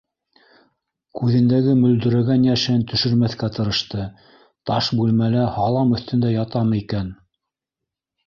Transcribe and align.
Күҙендәге 1.17 1.73
мөлдөрәгән 1.81 2.47
йәшен 2.47 2.79
төшөрмәҫкә 2.93 3.49
тырышты:— 3.59 4.07
Таш 4.69 4.89
бүлмәлә 5.01 5.45
һалам 5.57 5.93
өҫтөндә 5.99 6.33
ятамы 6.37 6.81
икән? 6.81 7.13